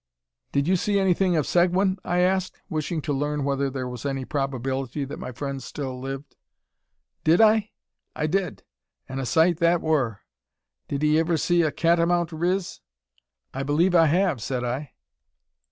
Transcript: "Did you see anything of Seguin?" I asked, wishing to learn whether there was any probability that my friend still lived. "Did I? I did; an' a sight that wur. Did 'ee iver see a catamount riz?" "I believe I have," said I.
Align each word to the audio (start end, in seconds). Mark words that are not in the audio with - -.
"Did 0.51 0.67
you 0.67 0.77
see 0.77 0.97
anything 0.97 1.35
of 1.37 1.45
Seguin?" 1.45 1.99
I 2.03 2.21
asked, 2.21 2.55
wishing 2.69 3.03
to 3.03 3.13
learn 3.13 3.43
whether 3.43 3.69
there 3.69 3.87
was 3.87 4.03
any 4.03 4.25
probability 4.25 5.05
that 5.05 5.19
my 5.19 5.31
friend 5.31 5.61
still 5.61 5.99
lived. 6.01 6.35
"Did 7.23 7.39
I? 7.39 7.69
I 8.15 8.25
did; 8.25 8.63
an' 9.07 9.19
a 9.19 9.27
sight 9.27 9.57
that 9.59 9.79
wur. 9.79 10.17
Did 10.87 11.03
'ee 11.03 11.19
iver 11.19 11.37
see 11.37 11.61
a 11.61 11.71
catamount 11.71 12.31
riz?" 12.31 12.79
"I 13.53 13.61
believe 13.61 13.93
I 13.93 14.07
have," 14.07 14.41
said 14.41 14.63
I. 14.63 14.93